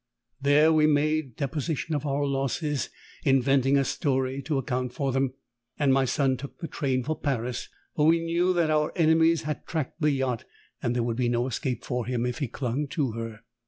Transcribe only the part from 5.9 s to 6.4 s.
my son